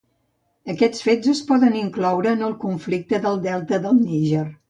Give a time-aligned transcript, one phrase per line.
[0.71, 4.45] Aquests fets es poden incloure en el conflicte del delta del Níger.